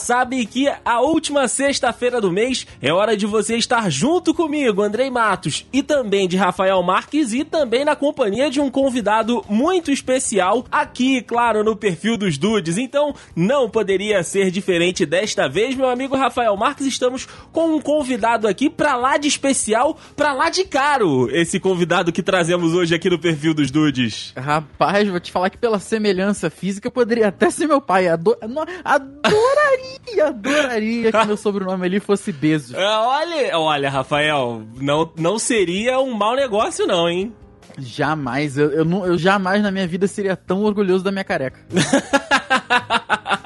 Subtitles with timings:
[0.00, 5.10] sabe que a última sexta-feira do mês é hora de você estar junto comigo, Andrei
[5.10, 10.64] Matos, e também de Rafael Marques, e também na companhia de um convidado muito especial
[10.70, 12.76] aqui, claro, no perfil dos Dudes.
[12.78, 16.86] Então, não poderia ser diferente desta vez, meu amigo Rafael Marques.
[16.86, 22.10] Estamos com um convidado aqui pra lá de especial, pra lá de caro, esse convidado
[22.12, 24.32] que trazemos hoje aqui no perfil dos Dudes.
[24.36, 28.08] Rapaz, vou te falar que pela semelhança física poderia até ser meu pai.
[28.08, 28.64] Ado no-
[30.20, 32.74] adoraria, adoraria que meu sobrenome ali fosse Bezos.
[32.74, 37.32] É, olha, olha, Rafael, não, não seria um mau negócio, não, hein?
[37.78, 41.60] Jamais, eu, eu, não- eu jamais na minha vida seria tão orgulhoso da minha careca.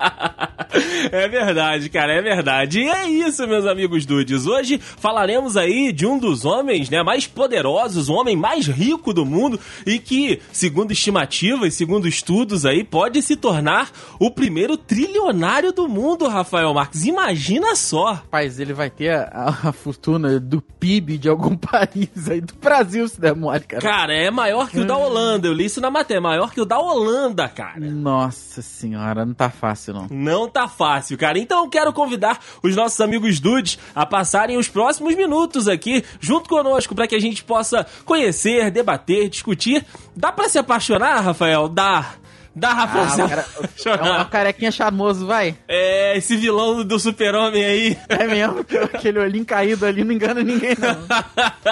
[1.12, 2.80] É verdade, cara, é verdade.
[2.80, 4.46] E é isso, meus amigos dudes.
[4.46, 9.24] Hoje falaremos aí de um dos homens, né, mais poderosos, o homem mais rico do
[9.24, 15.88] mundo e que, segundo estimativas, segundo estudos aí, pode se tornar o primeiro trilionário do
[15.88, 17.04] mundo, Rafael Marques.
[17.04, 18.13] Imagina só.
[18.15, 23.07] Rapaz, ele vai ter a, a fortuna do PIB de algum país aí, do Brasil,
[23.09, 23.82] se der mole, cara.
[23.82, 25.46] Cara, é maior que o da Holanda.
[25.46, 27.80] Eu li isso na matéria, é maior que o da Holanda, cara.
[27.80, 30.07] Nossa senhora, não tá fácil não.
[30.10, 31.38] Não tá fácil, cara.
[31.38, 36.48] Então eu quero convidar os nossos amigos dudes a passarem os próximos minutos aqui junto
[36.48, 39.85] conosco para que a gente possa conhecer, debater, discutir.
[40.16, 41.68] Dá pra se apaixonar, Rafael?
[41.68, 42.15] Dá.
[42.57, 43.04] Dá, Rafael.
[43.04, 45.57] Ah, se o cara- é uma carequinha charmoso, vai.
[45.66, 47.98] É, esse vilão do super-homem aí.
[48.09, 50.95] É mesmo, que aquele olhinho caído ali não engana ninguém, não.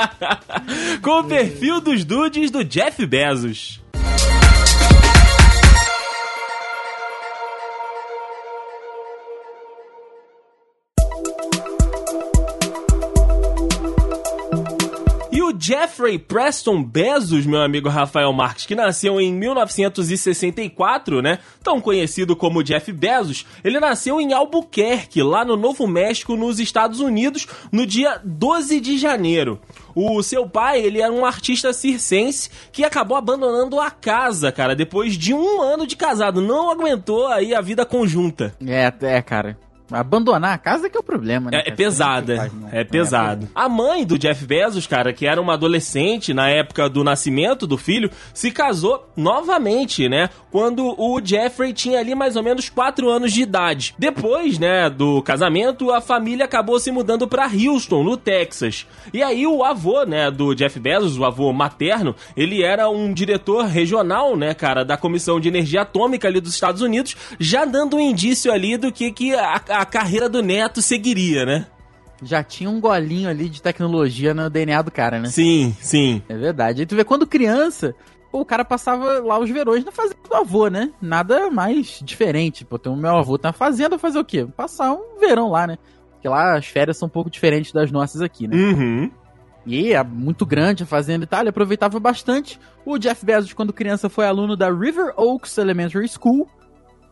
[1.00, 3.81] Com o perfil dos dudes do Jeff Bezos.
[15.62, 21.38] Jeffrey Preston Bezos, meu amigo Rafael Marques, que nasceu em 1964, né?
[21.62, 26.98] Tão conhecido como Jeff Bezos, ele nasceu em Albuquerque, lá no Novo México, nos Estados
[26.98, 29.60] Unidos, no dia 12 de janeiro.
[29.94, 35.16] O seu pai, ele era um artista circense que acabou abandonando a casa, cara, depois
[35.16, 36.40] de um ano de casado.
[36.40, 38.52] Não aguentou aí a vida conjunta.
[38.66, 39.56] É, é, cara.
[39.98, 41.58] Abandonar a casa que é o problema, né?
[41.58, 41.76] É, é cara?
[41.76, 42.68] pesada, faz, não.
[42.70, 43.48] é pesado.
[43.54, 47.76] A mãe do Jeff Bezos, cara, que era uma adolescente na época do nascimento do
[47.76, 50.30] filho, se casou novamente, né?
[50.50, 53.94] Quando o Jeffrey tinha ali mais ou menos 4 anos de idade.
[53.98, 58.86] Depois, né, do casamento, a família acabou se mudando pra Houston, no Texas.
[59.12, 63.64] E aí o avô, né, do Jeff Bezos, o avô materno, ele era um diretor
[63.64, 68.00] regional, né, cara, da Comissão de Energia Atômica ali dos Estados Unidos, já dando um
[68.00, 71.66] indício ali do que, que a, a carreira do neto seguiria, né?
[72.22, 75.28] Já tinha um golinho ali de tecnologia no DNA do cara, né?
[75.28, 76.22] Sim, sim.
[76.28, 76.82] É verdade.
[76.82, 77.94] Aí tu vê, quando criança,
[78.30, 80.92] pô, o cara passava lá os verões na fazenda do avô, né?
[81.00, 82.64] Nada mais diferente.
[82.64, 84.46] Pô, tem o meu avô tá na fazenda fazer o quê?
[84.56, 85.78] Passar um verão lá, né?
[86.12, 88.56] Porque lá as férias são um pouco diferentes das nossas aqui, né?
[88.56, 89.10] Uhum.
[89.66, 92.58] E é muito grande a fazenda e tal, ele aproveitava bastante.
[92.84, 96.48] O Jeff Bezos, quando criança, foi aluno da River Oaks Elementary School.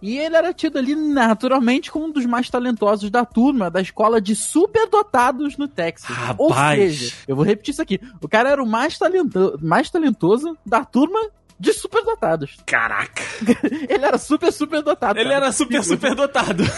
[0.02, 4.20] E ele era tido ali naturalmente como um dos mais talentosos da turma da escola
[4.20, 6.16] de superdotados no Texas.
[6.38, 6.78] Ou Rapaz.
[6.78, 10.84] seja, eu vou repetir isso aqui: o cara era o mais, talento mais talentoso da
[10.84, 11.20] turma
[11.58, 12.56] de superdotados.
[12.64, 13.22] Caraca.
[13.88, 15.18] Ele era super, super dotado.
[15.18, 15.44] Ele cara.
[15.44, 16.64] era super, super dotado.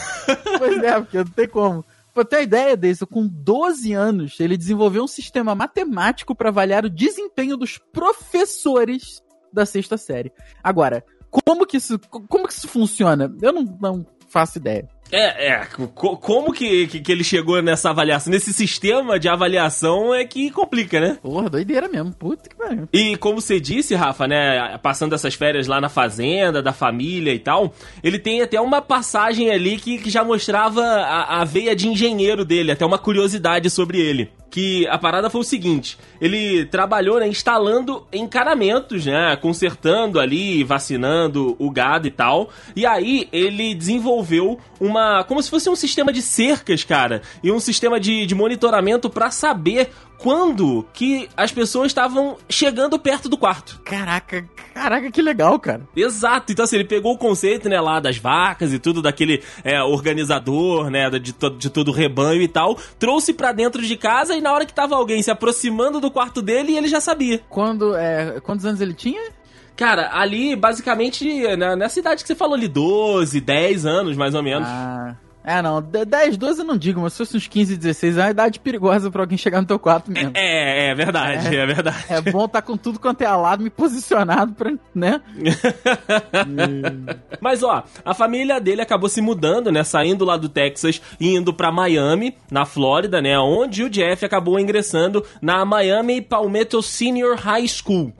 [0.58, 1.84] Pois é, porque não tem como.
[2.14, 6.84] Pra ter uma ideia disso, com 12 anos, ele desenvolveu um sistema matemático para avaliar
[6.84, 9.22] o desempenho dos professores
[9.52, 10.30] da sexta série.
[10.62, 11.04] Agora,
[11.40, 11.98] como que isso,
[12.28, 13.32] como que isso funciona?
[13.40, 14.88] Eu não, não faço ideia.
[15.14, 15.66] É, é.
[15.94, 18.30] co- como que, que, que ele chegou nessa avaliação?
[18.32, 21.18] Nesse sistema de avaliação é que complica, né?
[21.22, 22.12] Porra, doideira mesmo.
[22.14, 22.88] Puta que pariu.
[22.90, 24.78] E como você disse, Rafa, né?
[24.78, 29.50] Passando essas férias lá na fazenda, da família e tal, ele tem até uma passagem
[29.50, 34.00] ali que, que já mostrava a, a veia de engenheiro dele, até uma curiosidade sobre
[34.00, 34.30] ele.
[34.52, 39.34] Que a parada foi o seguinte: ele trabalhou né, instalando encanamentos, né?
[39.36, 42.50] Consertando ali, vacinando o gado e tal.
[42.76, 45.24] E aí ele desenvolveu uma.
[45.24, 47.22] como se fosse um sistema de cercas, cara.
[47.42, 49.90] E um sistema de, de monitoramento pra saber
[50.22, 53.80] quando que as pessoas estavam chegando perto do quarto.
[53.84, 55.82] Caraca, caraca, que legal, cara.
[55.96, 59.82] Exato, então assim, ele pegou o conceito, né, lá das vacas e tudo, daquele é,
[59.82, 64.36] organizador, né, de, to de todo o rebanho e tal, trouxe pra dentro de casa
[64.36, 67.40] e na hora que tava alguém se aproximando do quarto dele, ele já sabia.
[67.48, 69.32] Quando, é, quantos anos ele tinha?
[69.74, 74.42] Cara, ali, basicamente, na, nessa idade que você falou ali, 12, 10 anos, mais ou
[74.42, 74.68] menos.
[74.68, 78.22] Ah, É, não, 10, 12 eu não digo, mas se fosse uns 15, 16 é
[78.22, 80.32] uma idade perigosa pra alguém chegar no teu quarto mesmo.
[80.34, 82.04] É, é verdade, é, é verdade.
[82.08, 85.20] É bom estar tá com tudo quanto é alarme posicionado pra, né?
[87.40, 91.52] mas ó, a família dele acabou se mudando, né, saindo lá do Texas e indo
[91.52, 97.68] pra Miami, na Flórida, né, onde o Jeff acabou ingressando na Miami Palmetto Senior High
[97.68, 98.12] School.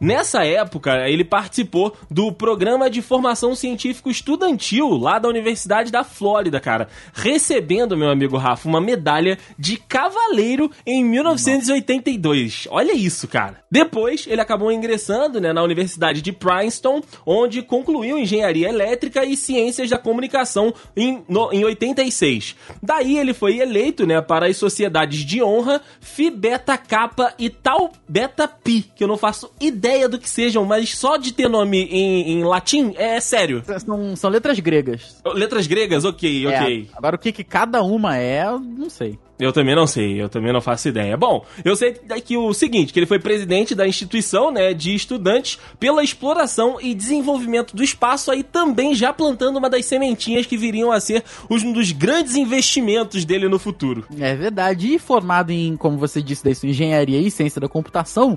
[0.00, 6.60] Nessa época, ele participou do programa de formação científico estudantil lá da Universidade da Flórida,
[6.60, 12.68] cara, recebendo, meu amigo Rafa, uma medalha de cavaleiro em 1982.
[12.70, 13.60] Olha isso, cara.
[13.68, 19.90] Depois, ele acabou ingressando né, na Universidade de Princeton, onde concluiu engenharia elétrica e ciências
[19.90, 22.54] da comunicação em, no, em 86.
[22.80, 27.92] Daí, ele foi eleito né, para as sociedades de honra Phi Beta Kappa e Tau
[28.08, 31.48] Beta Pi, que eu não faço ideia ideia do que sejam, mas só de ter
[31.48, 33.62] nome em, em latim é sério.
[33.78, 35.16] São, são letras gregas.
[35.34, 36.88] Letras gregas, ok, é, ok.
[36.94, 39.18] Agora o que, que cada uma é, eu não sei.
[39.38, 41.16] Eu também não sei, eu também não faço ideia.
[41.16, 41.94] Bom, eu sei
[42.24, 46.92] que o seguinte, que ele foi presidente da instituição, né, de estudantes pela exploração e
[46.92, 51.72] desenvolvimento do espaço, aí também já plantando uma das sementinhas que viriam a ser um
[51.72, 54.04] dos grandes investimentos dele no futuro.
[54.18, 54.92] É verdade.
[54.94, 58.36] E formado em, como você disse, isso, engenharia e ciência da computação,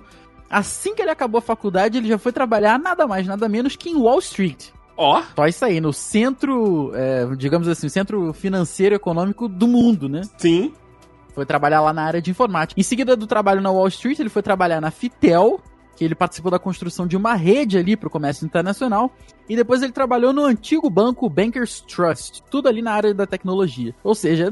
[0.52, 3.90] Assim que ele acabou a faculdade, ele já foi trabalhar nada mais, nada menos que
[3.90, 4.68] em Wall Street.
[4.98, 5.20] Ó.
[5.20, 5.24] Oh.
[5.34, 10.22] Só isso aí, no centro, é, digamos assim, centro financeiro econômico do mundo, né?
[10.38, 10.74] Sim.
[11.34, 12.80] Foi trabalhar lá na área de informática.
[12.80, 15.62] Em seguida do trabalho na Wall Street, ele foi trabalhar na Fitel,
[15.96, 19.10] que ele participou da construção de uma rede ali para o comércio internacional.
[19.48, 23.96] E depois ele trabalhou no antigo banco Bankers Trust, tudo ali na área da tecnologia.
[24.04, 24.52] Ou seja,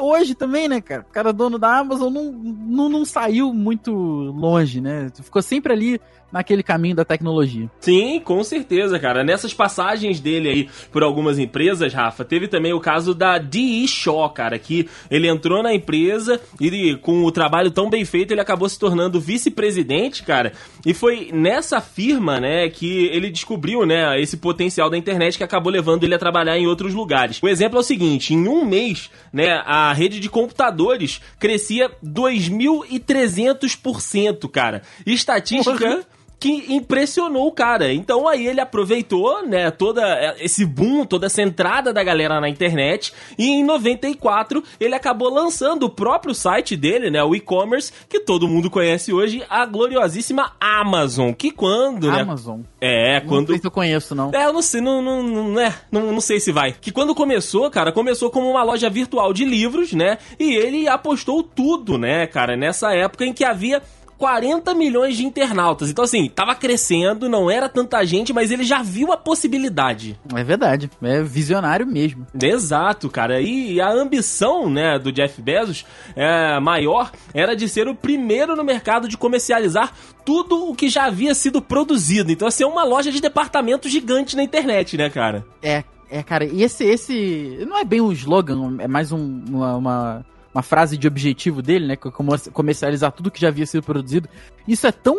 [0.00, 1.02] hoje também, né, cara?
[1.02, 5.10] O cara dono da Amazon não, não, não saiu muito longe, né?
[5.22, 6.00] Ficou sempre ali
[6.32, 7.70] naquele caminho da tecnologia.
[7.80, 9.22] Sim, com certeza, cara.
[9.22, 13.86] Nessas passagens dele aí por algumas empresas, Rafa, teve também o caso da D.E.
[13.86, 18.40] Shaw, cara, que ele entrou na empresa e com o trabalho tão bem feito, ele
[18.40, 20.52] acabou se tornando vice-presidente, cara.
[20.86, 25.70] E foi nessa firma, né, que ele descobriu, né, esse potencial da internet que acabou
[25.70, 27.42] levando ele a trabalhar em outros lugares.
[27.42, 34.48] O exemplo é o seguinte, em um mês, né, a rede de computadores crescia 2.300%,
[34.48, 34.82] cara.
[35.04, 36.06] Estatística
[36.42, 37.92] que impressionou o cara.
[37.92, 43.14] Então aí ele aproveitou, né, toda esse boom, toda essa entrada da galera na internet
[43.38, 48.48] e em 94 ele acabou lançando o próprio site dele, né, o e-commerce que todo
[48.48, 52.22] mundo conhece hoje, a gloriosíssima Amazon, que quando, né?
[52.22, 52.62] Amazon.
[52.80, 54.32] É, quando Não sei se eu conheço não.
[54.34, 56.72] É, eu não sei, não não, não, é, não, não sei se vai.
[56.72, 60.18] Que quando começou, cara, começou como uma loja virtual de livros, né?
[60.40, 63.80] E ele apostou tudo, né, cara, nessa época em que havia
[64.22, 65.90] 40 milhões de internautas.
[65.90, 70.16] Então, assim, tava crescendo, não era tanta gente, mas ele já viu a possibilidade.
[70.32, 70.88] É verdade.
[71.02, 72.24] É visionário mesmo.
[72.40, 73.40] Exato, cara.
[73.40, 75.84] E a ambição, né, do Jeff Bezos
[76.14, 79.92] é, maior era de ser o primeiro no mercado de comercializar
[80.24, 82.30] tudo o que já havia sido produzido.
[82.30, 85.44] Então, assim, é uma loja de departamento gigante na internet, né, cara?
[85.60, 87.66] É, é, cara, e esse, esse.
[87.68, 91.86] Não é bem um slogan, é mais um, uma, uma, uma frase de objetivo dele,
[91.86, 91.96] né?
[91.96, 94.28] Comercializar tudo que já havia sido produzido.
[94.66, 95.16] Isso é tão.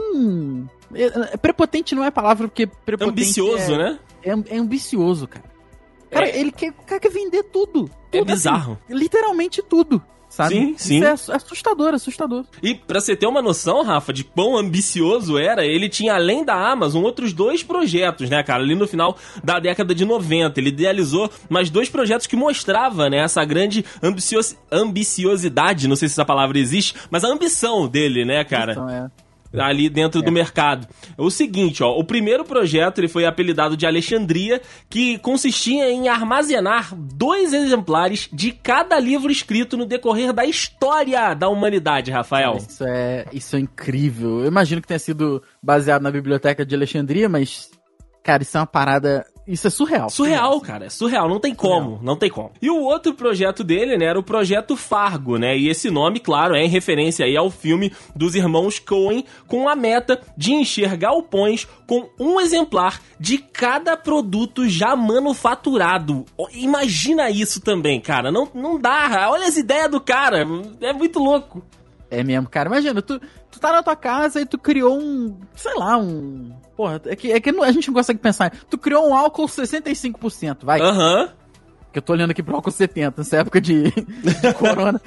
[0.94, 3.22] É, é, prepotente não é palavra, porque prepotente.
[3.22, 4.00] Ambicioso, é, né?
[4.24, 5.46] É, é ambicioso, cara.
[6.12, 6.40] Cara, é.
[6.40, 7.90] ele quer, quer vender tudo.
[8.12, 8.80] É tudo é bizarro.
[8.86, 10.02] Assim, literalmente tudo
[10.34, 10.56] sabe?
[10.56, 10.96] Sim, sim.
[10.98, 12.44] Isso é assustador, assustador.
[12.62, 16.56] E pra você ter uma noção, Rafa, de quão ambicioso era, ele tinha, além da
[16.56, 18.64] Amazon, outros dois projetos, né, cara?
[18.64, 20.60] Ali no final da década de 90.
[20.60, 26.16] Ele idealizou mais dois projetos que mostrava, né, essa grande ambicios ambiciosidade, não sei se
[26.16, 28.72] essa palavra existe, mas a ambição dele, né, cara?
[28.72, 29.12] Então, é
[29.58, 30.24] ali dentro é.
[30.24, 30.88] do mercado.
[31.18, 36.96] O seguinte, ó, o primeiro projeto ele foi apelidado de Alexandria, que consistia em armazenar
[36.96, 42.58] dois exemplares de cada livro escrito no decorrer da história da humanidade, Rafael.
[42.58, 44.42] Isso é, isso é incrível.
[44.42, 47.72] Eu imagino que tenha sido baseado na biblioteca de Alexandria, mas
[48.24, 50.10] Cara, isso é uma parada isso é surreal.
[50.10, 50.86] Surreal, cara.
[50.86, 51.28] É surreal.
[51.28, 51.84] Não tem como.
[51.84, 52.04] Surreal.
[52.04, 52.52] Não tem como.
[52.62, 55.58] E o outro projeto dele, né, era o Projeto Fargo, né?
[55.58, 59.76] E esse nome, claro, é em referência aí ao filme dos irmãos Coen, com a
[59.76, 66.26] meta de encher galpões com um exemplar de cada produto já manufaturado.
[66.54, 68.32] Imagina isso também, cara.
[68.32, 69.30] Não, não dá.
[69.30, 70.46] Olha as ideias do cara.
[70.82, 71.64] É muito louco.
[72.14, 72.70] É mesmo, cara.
[72.70, 73.20] Imagina, tu,
[73.52, 77.32] tu tá na tua casa e tu criou um, sei lá, um Porra, é que,
[77.32, 78.52] é que a gente não consegue pensar.
[78.70, 80.82] Tu criou um álcool 65%, vai.
[80.82, 81.22] Aham.
[81.22, 81.30] Uhum.
[81.92, 85.00] Que eu tô olhando aqui pro álcool 70, nessa época de, de corona.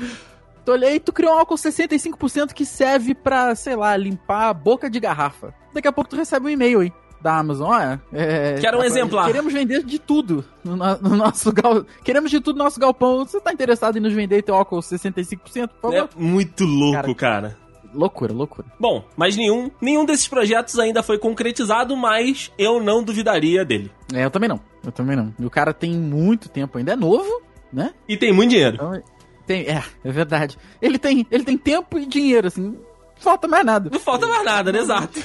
[0.65, 4.89] tu olhei, tu criou um álcool 65% que serve pra, sei lá, limpar a boca
[4.89, 5.53] de garrafa.
[5.75, 6.93] Daqui a pouco tu recebe um e-mail aí.
[7.21, 8.01] Da Amazon, olha.
[8.13, 9.27] É, Quero um exemplar.
[9.27, 11.85] Queremos vender de tudo no, no nosso gal...
[12.05, 13.25] Queremos de tudo no nosso galpão.
[13.25, 15.95] Você tá interessado em nos vender teu óculos 65%, por favor?
[15.95, 17.51] É muito louco, cara.
[17.51, 17.67] cara.
[17.95, 18.69] Loucura, loucura.
[18.79, 23.91] Bom, mas nenhum, nenhum desses projetos ainda foi concretizado, mas eu não duvidaria dele.
[24.13, 24.61] É, eu também não.
[24.85, 25.35] Eu também não.
[25.39, 27.43] E o cara tem muito tempo ainda, é novo,
[27.73, 27.95] né?
[28.07, 28.75] E tem muito dinheiro.
[28.75, 29.03] Então,
[29.47, 30.59] tem, é, é verdade.
[30.81, 32.63] Ele tem, ele tem tempo e dinheiro, assim.
[32.63, 32.77] Não
[33.17, 33.91] falta mais nada.
[33.91, 34.81] Não falta mais nada, né?
[34.81, 35.21] Exato.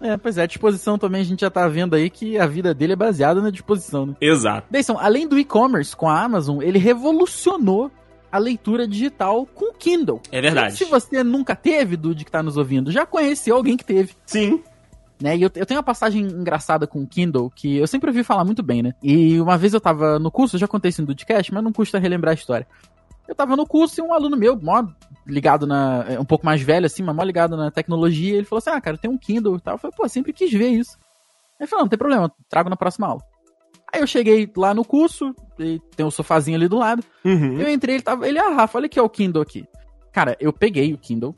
[0.00, 2.74] É, pois é, a disposição também a gente já tá vendo aí que a vida
[2.74, 4.14] dele é baseada na disposição, né?
[4.20, 4.66] Exato.
[4.70, 7.90] Deison, além do e-commerce com a Amazon, ele revolucionou
[8.30, 10.20] a leitura digital com o Kindle.
[10.32, 10.74] É verdade.
[10.74, 14.12] E se você nunca teve, Dude, que tá nos ouvindo, já conheceu alguém que teve.
[14.26, 14.60] Sim.
[15.20, 15.36] Né?
[15.36, 18.44] E eu, eu tenho uma passagem engraçada com o Kindle que eu sempre ouvi falar
[18.44, 18.92] muito bem, né?
[19.02, 21.72] E uma vez eu tava no curso, eu já contei isso no Dudecast, mas não
[21.72, 22.66] custa relembrar a história.
[23.26, 24.84] Eu tava no curso e um aluno meu, mó
[25.26, 26.04] ligado na.
[26.08, 28.80] É, um pouco mais velho, assim, mas mó ligado na tecnologia, ele falou assim: Ah,
[28.80, 29.74] cara, tem um Kindle e tal.
[29.74, 30.98] Eu falei, pô, sempre quis ver isso.
[31.58, 33.22] Ele falou, não, não tem problema, trago na próxima aula.
[33.92, 37.02] Aí eu cheguei lá no curso, tem um sofazinho ali do lado.
[37.24, 37.60] Uhum.
[37.60, 38.26] Eu entrei, ele tava.
[38.28, 39.64] Ele, ah, Rafa, olha aqui ó, o Kindle aqui.
[40.12, 41.34] Cara, eu peguei o Kindle.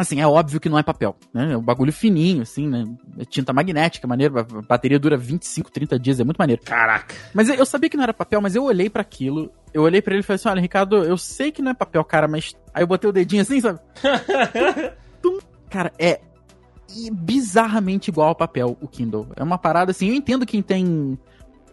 [0.00, 1.52] Assim, é óbvio que não é papel, né?
[1.52, 2.84] É um bagulho fininho, assim, né?
[3.18, 4.38] É tinta magnética, maneiro.
[4.38, 6.62] A bateria dura 25, 30 dias, é muito maneiro.
[6.64, 7.14] Caraca.
[7.34, 9.52] Mas eu sabia que não era papel, mas eu olhei para aquilo.
[9.74, 12.02] Eu olhei para ele e falei assim: olha, Ricardo, eu sei que não é papel,
[12.02, 12.56] cara, mas.
[12.72, 13.78] Aí eu botei o dedinho assim, sabe?
[15.20, 15.38] Tum.
[15.68, 16.20] Cara, é
[17.12, 19.28] bizarramente igual ao papel, o Kindle.
[19.36, 21.18] É uma parada assim, eu entendo quem tem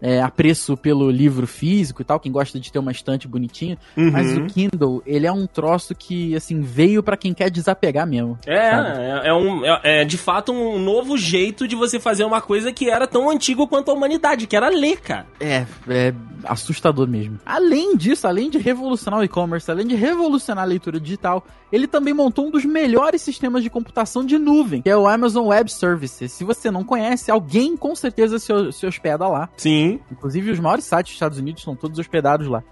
[0.01, 4.11] é, apreço pelo livro físico e tal, quem gosta de ter uma estante bonitinha, Uhum.
[4.11, 8.37] mas o Kindle, ele é um troço que, assim, veio pra quem quer desapegar mesmo.
[8.45, 12.41] É, é, é um, é, é de fato um novo jeito de você fazer uma
[12.41, 15.25] coisa que era tão antiga quanto a humanidade, que era ler, cara.
[15.39, 16.13] É, é
[16.43, 17.39] assustador mesmo.
[17.45, 22.13] Além disso, além de revolucionar o e-commerce, além de revolucionar a leitura digital, ele também
[22.13, 26.31] montou um dos melhores sistemas de computação de nuvem, que é o Amazon Web Services.
[26.31, 29.49] Se você não conhece, alguém com certeza se, se hospeda lá.
[29.57, 29.86] Sim.
[30.11, 32.63] Inclusive, os maiores sites dos Estados Unidos estão todos hospedados lá.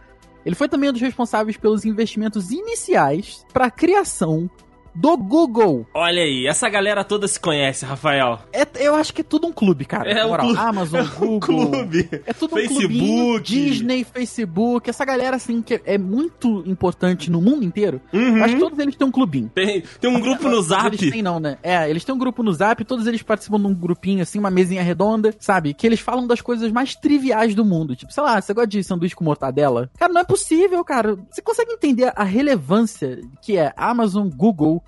[0.46, 4.50] Ele foi também um dos responsáveis pelos investimentos iniciais para a criação
[4.96, 5.86] do Google.
[5.94, 8.40] Olha aí, essa galera toda se conhece, Rafael.
[8.54, 10.10] É, eu acho que é tudo um clube, cara.
[10.10, 10.46] É na um moral.
[10.48, 10.62] clube.
[10.62, 11.40] Amazon, É um Google.
[11.40, 12.10] clube.
[12.26, 12.88] É tudo um Facebook.
[12.88, 18.02] clubinho, Disney, Facebook, essa galera assim que é muito importante no mundo inteiro.
[18.14, 18.44] Uhum.
[18.44, 19.52] Acho que todos eles têm um clubinho.
[19.54, 20.88] Tem, tem um grupo no Zap.
[20.96, 21.58] Eles têm não, né?
[21.62, 24.50] É, eles têm um grupo no Zap, todos eles participam de um grupinho assim, uma
[24.52, 25.74] mesinha redonda, sabe?
[25.74, 27.96] Que eles falam das coisas mais triviais do mundo.
[27.96, 29.90] Tipo, sei lá, você gosta de sanduíche com mortadela?
[29.98, 31.18] Cara, não é possível, cara.
[31.30, 34.84] Você consegue entender a relevância que é Amazon, Google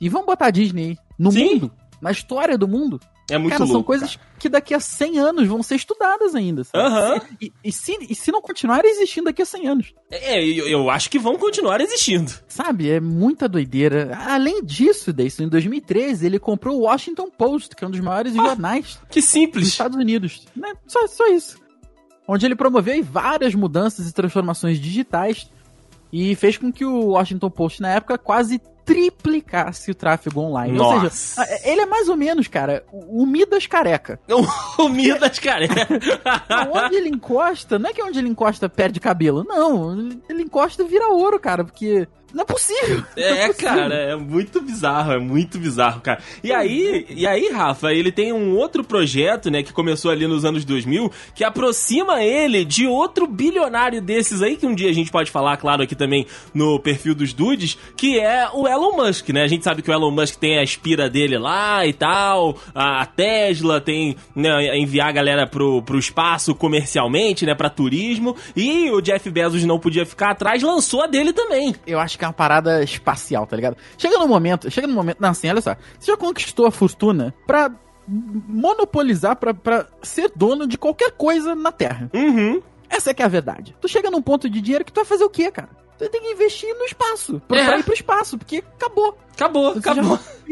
[0.00, 1.44] e vamos botar a Disney no Sim.
[1.54, 1.72] mundo?
[2.00, 3.00] Na história do mundo?
[3.28, 3.72] É muito cara, louco.
[3.72, 6.62] são coisas que daqui a 100 anos vão ser estudadas ainda?
[6.72, 7.20] Aham.
[7.40, 9.94] E, e se, e se não continuarem existindo daqui a 100 anos?
[10.10, 12.30] É, eu, eu acho que vão continuar existindo.
[12.46, 14.16] Sabe, é muita doideira.
[14.26, 18.32] Além disso, Deison, em 2013, ele comprou o Washington Post, que é um dos maiores
[18.38, 18.44] Ah.
[18.46, 19.66] jornais Que dos simples.
[19.68, 20.46] Estados Unidos.
[20.54, 20.72] Né?
[20.86, 21.58] Só, só isso.
[22.28, 25.50] Onde ele promoveu várias mudanças e transformações digitais
[26.12, 30.78] e fez com que o Washington Post, na época, quase triplicasse o tráfego online.
[30.78, 31.10] Ou Nossa.
[31.44, 34.18] seja, ele é mais ou menos, cara, o Midas careca.
[34.78, 35.66] O Midas, cara.
[36.72, 40.10] Onde ele encosta, não é que onde ele encosta perde cabelo, não.
[40.28, 42.98] Ele encosta e vira ouro, cara, porque não é possível.
[43.16, 43.54] Não É, possível.
[43.54, 46.20] cara, é muito bizarro, é muito bizarro, cara.
[46.42, 50.44] E aí, e aí, Rafa, ele tem um outro projeto, né, que começou ali nos
[50.44, 55.10] anos 2000, que aproxima ele de outro bilionário desses aí, que um dia a gente
[55.10, 59.42] pode falar, claro, aqui também no perfil dos dudes, que é o Elon Musk, né?
[59.42, 63.04] A gente sabe que o Elon Musk tem a espira dele lá e tal, a
[63.06, 69.00] Tesla tem, né, enviar a galera pro, pro espaço comercialmente, né, pra turismo, e o
[69.00, 71.74] Jeff Bezos não podia ficar atrás, lançou a dele também.
[71.86, 73.76] Eu acho que é uma parada espacial, tá ligado?
[73.98, 75.76] Chega no momento, chega no momento, não, assim, olha só.
[75.98, 77.70] Você já conquistou a fortuna pra
[78.08, 82.10] monopolizar, pra, pra ser dono de qualquer coisa na Terra.
[82.14, 82.62] Uhum.
[82.88, 83.76] Essa é que é a verdade.
[83.80, 85.68] Tu chega num ponto de dinheiro que tu vai fazer o quê, cara?
[85.98, 87.40] Tu tem que investir no espaço.
[87.48, 87.64] Pra, É.
[87.66, 89.16] pra ir pro espaço, porque acabou.
[89.36, 90.02] Acabou, Você acabou.
[90.02, 90.08] Já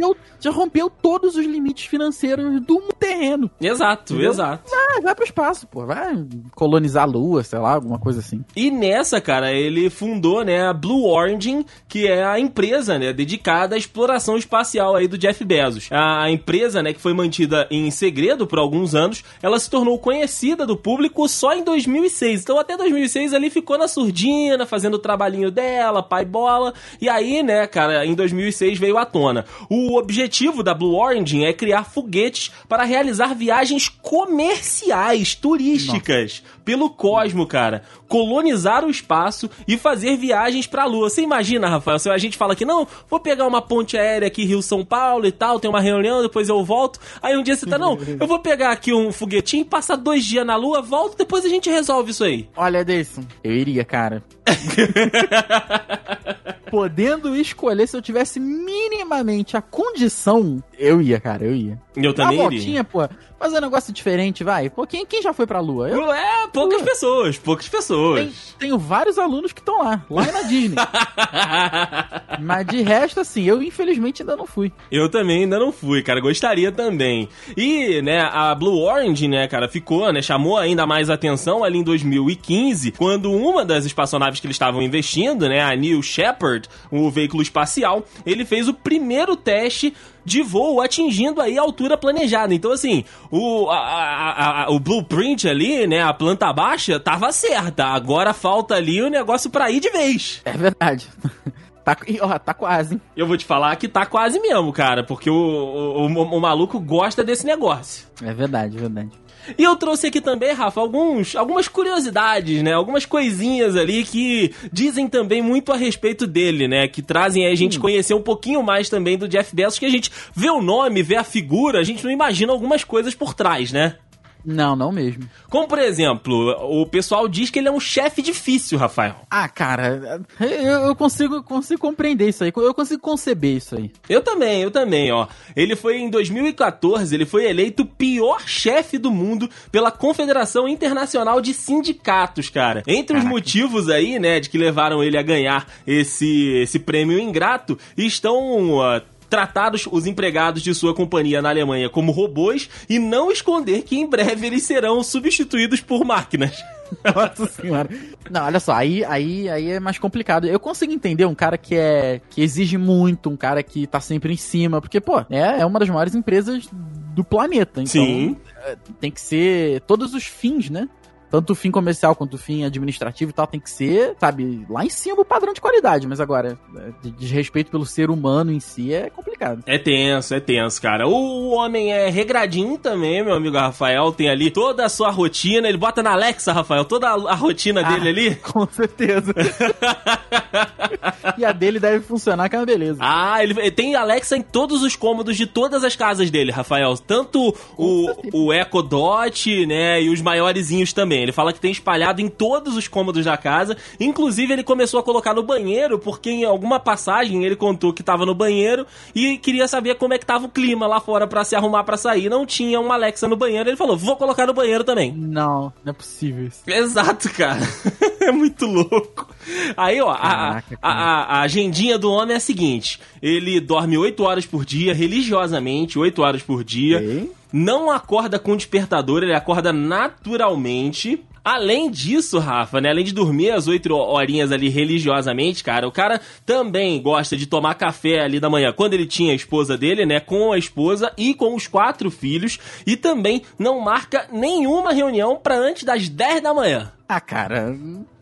[0.07, 3.51] rompeu, já rompeu todos os limites financeiros do terreno.
[3.61, 4.31] Exato, Entendeu?
[4.31, 4.71] exato.
[4.73, 5.87] Ah, vai pro espaço, pô.
[5.87, 6.23] Vai
[6.55, 8.45] colonizar a lua, sei lá, alguma coisa assim.
[8.55, 13.75] E nessa, cara, ele fundou, né, a Blue Origin, que é a empresa, né, dedicada
[13.75, 15.89] à exploração espacial aí do Jeff Bezos.
[15.91, 20.67] A empresa, né, que foi mantida em segredo por alguns anos, ela se tornou conhecida
[20.67, 22.43] do público só em 2006.
[22.43, 26.75] Então até 2006 ali ficou na surdina, fazendo o trabalhinho dela, pai bola.
[27.01, 29.45] E aí, né, cara, em 2006 vez veio à tona.
[29.71, 36.61] O objetivo da Blue Origin é criar foguetes para realizar viagens comerciais, turísticas, Nossa.
[36.65, 37.83] pelo cosmo, cara.
[38.09, 41.09] Colonizar o espaço e fazer viagens pra Lua.
[41.09, 44.45] Você imagina, Rafael, se a gente fala que não, vou pegar uma ponte aérea aqui
[44.45, 47.01] Rio-São Paulo e tal, tem uma reunião, depois eu volto.
[47.23, 50.47] Aí um dia você tá, não, eu vou pegar aqui um foguetinho, passar dois dias
[50.47, 52.49] na Lua, volto, depois a gente resolve isso aí.
[52.57, 54.23] Olha, Deison, eu iria, cara.
[56.75, 61.81] Podendo escolher se eu tivesse minimamente a condição, eu ia, cara, eu ia.
[61.95, 62.85] Eu também Uma voltinha, iria.
[62.85, 63.09] pô,
[63.45, 64.71] fazer um negócio diferente, vai.
[64.71, 65.91] Pô, quem, quem já foi pra Lua?
[65.91, 66.11] Eu?
[66.11, 66.89] É, poucas Lua.
[66.89, 68.21] pessoas, poucas pessoas.
[68.21, 70.77] Tem, tenho vários alunos que estão lá, lá na Disney.
[72.41, 74.73] Mas de resto, assim, eu infelizmente ainda não fui.
[74.91, 77.29] Eu também ainda não fui, cara, gostaria também.
[77.55, 81.85] E, né, a Blue Orange, né, cara, ficou, né, chamou ainda mais atenção ali em
[81.85, 87.43] 2015, quando uma das espaçonaves que eles estavam investindo, né, a New Shepard, o veículo
[87.43, 89.93] espacial, ele fez o primeiro teste
[90.25, 92.55] de voo atingindo aí a altura planejada.
[92.55, 97.87] Então, assim, o, a, a, a, o blueprint ali, né, a planta baixa, tava certa.
[97.87, 100.41] Agora falta ali o negócio pra ir de vez.
[100.45, 101.09] É verdade.
[101.85, 102.99] Tá, ó, tá quase.
[103.15, 106.81] Eu vou te falar que tá quase mesmo, cara, porque o, o, o, o maluco
[106.81, 108.07] gosta desse negócio.
[108.23, 109.11] É verdade, é verdade.
[109.59, 112.73] E eu trouxe aqui também, Rafa, alguns, algumas curiosidades, né?
[112.73, 116.89] Algumas coisinhas ali que dizem também muito a respeito dele, né?
[116.89, 117.83] Que trazem a gente hum.
[117.83, 121.17] conhecer um pouquinho mais também do Jeff Bezos, que a gente vê o nome, vê
[121.17, 123.97] a figura, a gente não imagina algumas coisas por trás, né?
[124.45, 125.29] Não, não mesmo.
[125.49, 129.17] Como, por exemplo, o pessoal diz que ele é um chefe difícil, Rafael.
[129.31, 132.53] Ah, cara, eu, consigo, consigo compreender isso aí.
[132.55, 133.91] Eu consigo conceber isso aí.
[134.09, 135.27] Eu também, eu também, ó.
[135.57, 141.55] Ele foi em 2014, ele foi eleito pior chefe do mundo pela Confederação Internacional de
[141.55, 142.83] Sindicatos, cara.
[142.87, 143.25] Entre Caraca.
[143.25, 148.79] os motivos aí, né, de que levaram ele a ganhar esse, esse prêmio ingrato, estão
[148.79, 153.97] uh, tratados os empregados de sua companhia na Alemanha como robôs e não esconder que
[153.97, 156.63] em breve eles serão substituídos por máquinas.
[157.15, 157.89] Nossa senhora.
[158.31, 160.47] Não, olha só, aí, aí, aí é mais complicado.
[160.47, 164.33] Eu consigo entender um cara que é que exige muito, um cara que tá sempre
[164.33, 167.83] em cima, porque, pô, é, é uma das maiores empresas do planeta.
[167.83, 168.37] Então, Sim.
[168.65, 170.89] É, tem que ser todos os fins, né?
[171.35, 174.85] Tanto o fim comercial quanto o fim administrativo e tal tem que ser, sabe, lá
[174.85, 176.07] em cima do padrão de qualidade.
[176.07, 179.61] Mas agora, é, de desrespeito pelo ser humano em si é complicado.
[179.67, 181.09] É tenso, é tenso, cara.
[181.09, 184.13] O homem é regradinho também, meu amigo Rafael.
[184.13, 185.69] Tem ali toda a sua rotina.
[185.69, 188.37] Ele bota na Alexa, Rafael, toda a, rotina ah, dele ali.
[188.39, 189.35] Com certeza.
[191.37, 193.01] e a dele deve funcionar, que é uma beleza.
[193.01, 196.97] Ah, ele, ele tem Alexa em todos os cômodos de todas as casas dele, Rafael.
[196.97, 201.24] Tanto o, o Echo Dot, né, e os maiorzinhos também.
[201.25, 203.77] Ele fala que tem espalhado em todos os cômodos da casa.
[203.99, 208.25] Inclusive, ele começou a colocar no banheiro, porque em alguma passagem ele contou que tava
[208.25, 211.57] no banheiro e queria saber como é que tava o clima lá fora para se
[211.57, 212.29] arrumar para sair.
[212.29, 213.69] Não tinha uma Alexa no banheiro.
[213.69, 215.13] Ele falou: vou colocar no banheiro também.
[215.13, 216.63] Não, não é possível isso.
[216.67, 217.61] Exato, cara.
[218.29, 219.29] é muito louco.
[219.77, 224.23] Aí, ó, Caraca, a, a, a, agendinha do homem é a seguinte: ele dorme 8
[224.23, 226.99] horas por dia, religiosamente, 8 horas por dia.
[226.99, 231.25] Okay não acorda com despertador, ele acorda naturalmente.
[231.45, 232.89] Além disso, Rafa, né?
[232.89, 237.75] Além de dormir as oito horinhas ali religiosamente, cara, o cara também gosta de tomar
[237.75, 240.19] café ali da manhã quando ele tinha a esposa dele, né?
[240.19, 242.59] Com a esposa e com os quatro filhos.
[242.85, 246.91] E também não marca nenhuma reunião para antes das 10 da manhã.
[247.07, 247.77] Ah, cara,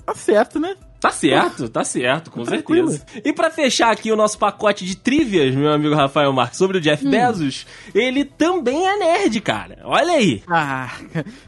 [0.05, 0.77] tá certo, né?
[1.03, 3.05] Tá certo, tá certo, com certeza.
[3.25, 6.81] E para fechar aqui o nosso pacote de trivias, meu amigo Rafael Marques, sobre o
[6.81, 7.11] Jeff hum.
[7.11, 9.79] Bezos, ele também é nerd, cara.
[9.83, 10.45] Olha aí.
[10.47, 10.93] Ah,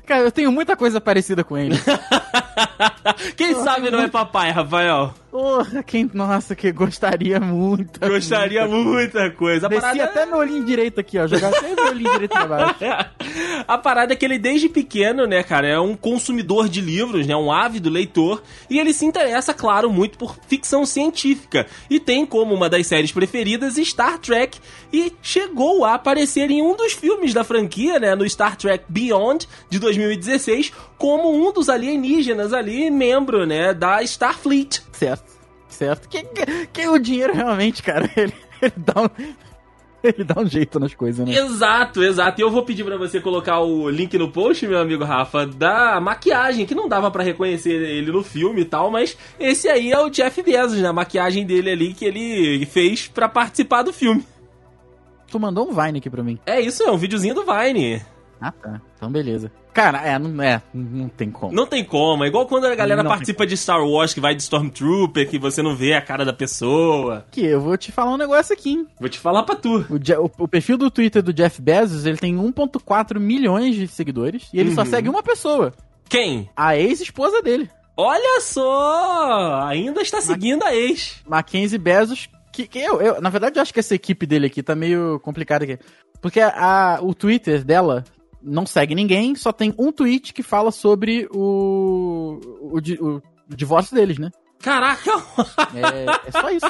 [0.05, 1.77] cara, eu tenho muita coisa parecida com ele.
[3.37, 5.14] Quem eu sabe não é papai, Rafael?
[5.35, 6.09] Porra, quem.
[6.14, 7.99] Nossa, que gostaria muito.
[7.99, 9.66] Gostaria muita coisa.
[9.66, 10.05] A Desci parada...
[10.05, 11.27] até meu olhinho direito aqui, ó.
[11.27, 12.79] Jogar até meu olhinho direito pra baixo.
[13.66, 17.35] A parada é que ele, desde pequeno, né, cara, é um consumidor de livros, né?
[17.35, 18.44] Um ávido leitor.
[18.70, 21.66] E ele se interessa, claro, muito por ficção científica.
[21.90, 24.61] E tem como uma das séries preferidas Star Trek.
[24.92, 28.14] E chegou a aparecer em um dos filmes da franquia, né?
[28.14, 33.75] No Star Trek Beyond, de 2016, como um dos alienígenas ali, membro, né?
[33.75, 34.81] Da Starfleet.
[34.92, 35.24] Certo
[35.75, 36.09] certo.
[36.09, 38.33] Que, que, que o dinheiro realmente, cara, ele,
[38.63, 39.09] ele dá um,
[40.03, 41.35] ele dá um jeito nas coisas, né?
[41.35, 42.41] Exato, exato.
[42.41, 46.01] E eu vou pedir para você colocar o link no post, meu amigo Rafa, da
[46.01, 49.99] maquiagem, que não dava para reconhecer ele no filme e tal, mas esse aí é
[49.99, 50.89] o Jeff Bezos, né?
[50.89, 54.25] A maquiagem dele ali que ele fez para participar do filme.
[55.31, 56.39] Tu mandou um Vine aqui pra mim.
[56.47, 58.03] É isso, é um videozinho do Vine.
[58.41, 58.81] Ah, tá.
[58.95, 59.51] Então, beleza.
[59.75, 61.53] Cara, é, não, é, não tem como.
[61.53, 62.23] Não tem como.
[62.25, 65.39] É igual quando a galera Não participa de Star Wars, que vai de Stormtrooper, que
[65.39, 67.25] você não vê a cara da pessoa.
[67.29, 68.87] Aqui, eu vou te falar um negócio aqui, hein?
[69.01, 69.85] Vou te falar pra tu.
[69.91, 74.49] O, o- o perfil do Twitter do Jeff Bezos, ele tem 1.4 milhões de seguidores
[74.53, 74.87] e ele só Uhum.
[74.87, 75.73] segue uma pessoa,
[76.09, 76.49] Quem?
[76.57, 79.63] a ex-esposa dele, Olha só!
[79.67, 81.23] Ainda está seguindo a ex.
[81.27, 84.63] Mackenzie Bezos, que, que eu, eu- na verdade, eu acho que essa equipe dele aqui
[84.63, 85.79] tá meio complicada aqui.
[86.21, 88.03] Porque a, o Twitter dela
[88.44, 92.38] não segue ninguém, só tem um tweet que fala sobre o,
[92.72, 94.30] o, di- o divórcio deles, né?
[94.62, 95.11] Caraca,
[95.74, 96.66] É, é só isso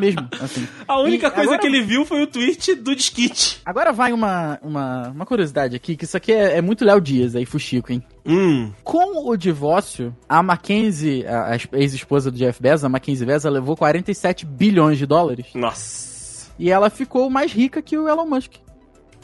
[0.00, 0.66] mesmo, assim.
[0.88, 3.60] a única E coisa agora- que ele viu foi o tweet do Disquite.
[3.66, 7.36] Agora vai uma, uma, uma curiosidade aqui, que isso aqui é, é muito Léo Dias
[7.36, 8.02] aí, Fuxico, hein?
[8.24, 8.72] Hum.
[8.82, 13.76] Com o divórcio, a Mackenzie, a, a ex-esposa do Jeff Bezos, a Mackenzie Bezos, levou
[13.76, 15.48] 47 bilhões de dólares.
[15.54, 16.50] Nossa.
[16.58, 18.52] E ela ficou mais rica que o Elon Musk.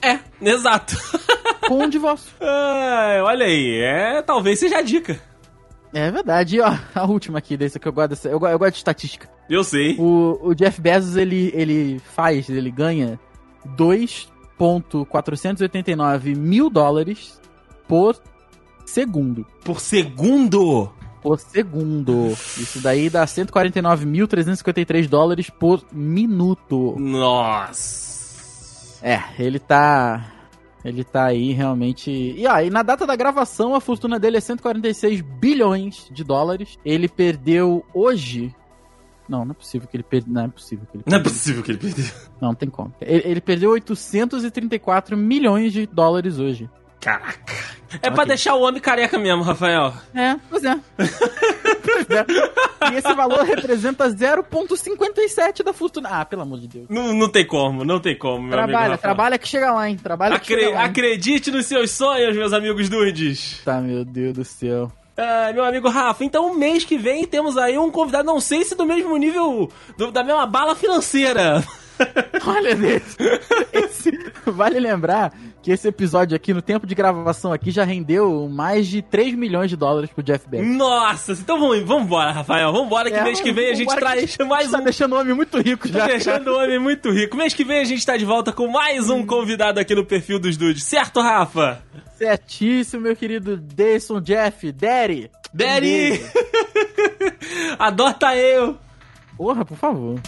[0.02, 0.94] É, exato.
[1.70, 2.33] Com o divórcio.
[2.40, 5.20] Ai, olha aí, é, talvez seja a dica.
[5.94, 6.56] É verdade.
[6.56, 9.30] E ó, a última aqui, desse que eu gosto dessa, eu, eu gosto de estatística.
[9.48, 9.94] Eu sei.
[9.96, 13.20] O, o Jeff Bezos, ele, ele faz, ele ganha
[13.76, 17.40] 2.489 mil dólares
[17.87, 18.20] por
[18.85, 19.46] segundo.
[19.64, 20.92] Por segundo.
[21.22, 22.33] Por segundo.
[22.33, 26.96] Isso daí dá 149.353 dólares por minuto.
[26.98, 29.06] Nossa.
[29.06, 30.39] É, ele tá.
[30.85, 32.11] Ele tá aí realmente.
[32.11, 36.79] E aí, na data da gravação, a fortuna dele é 146 bilhões de dólares.
[36.85, 38.55] Ele perdeu hoje.
[39.29, 40.33] Não, não é possível que ele perdeu.
[40.33, 41.33] Não é possível que ele Não é perdeu.
[41.33, 42.05] possível que ele perdeu.
[42.40, 42.93] Não, não tem como.
[43.01, 46.69] Ele, ele perdeu 834 milhões de dólares hoje.
[47.00, 47.54] Caraca.
[47.94, 48.26] É pra Ok.
[48.26, 49.92] deixar o homem careca mesmo, Rafael.
[50.14, 50.78] É, pois é.
[50.96, 52.26] Pois é.
[52.92, 56.08] E esse valor representa 0,57 da fortuna.
[56.12, 56.86] Ah, pelo amor de Deus.
[56.88, 58.98] Não, não tem como, não tem como, meu amigo Trabalha, Rafael.
[58.98, 59.96] trabalha que chega lá, hein?
[59.96, 60.82] Trabalha que Acre- chega lá.
[60.84, 60.90] hein?
[60.90, 63.60] acredite nos seus sonhos, meus amigos dudes.
[63.64, 64.92] Tá, meu Deus do céu.
[65.16, 68.74] Ah, meu amigo Rafa, então mês que vem temos aí um convidado, não sei se
[68.74, 71.62] do mesmo nível, do- da mesma bala financeira.
[72.46, 73.16] Olha desse.
[73.72, 75.32] Esse- vale lembrar
[75.62, 79.68] que esse episódio aqui, no tempo de gravação aqui, já rendeu mais de 3 milhões
[79.70, 80.66] de dólares pro Jeff Bezos.
[80.76, 82.72] Nossa, então vamos, vamos embora, Rafael.
[82.72, 84.84] Vamos embora que É, mês que vem a gente traz que mais Tá um.
[84.84, 86.00] deixando o homem muito rico já.
[86.00, 87.36] Tá deixando o homem muito rico.
[87.36, 90.38] Mês que vem a gente tá de volta com mais um convidado aqui no perfil
[90.38, 90.82] dos dudes.
[90.84, 91.82] Certo, Rafa?
[92.16, 94.72] Certíssimo, meu querido Dayson Jeff.
[94.72, 95.30] Daddy.
[95.52, 96.20] Daddy!
[97.78, 98.76] Adota eu!
[99.36, 100.20] Porra, por favor.